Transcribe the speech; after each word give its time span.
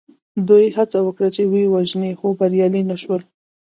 دوی 0.47 0.65
هڅه 0.77 0.99
وکړه 1.03 1.29
چې 1.35 1.41
ویې 1.51 1.71
وژني 1.73 2.11
خو 2.19 2.27
بریالي 2.39 2.81
نه 2.89 2.95
شول. 3.01 3.21